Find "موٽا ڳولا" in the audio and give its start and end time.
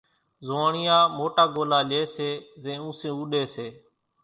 1.17-1.79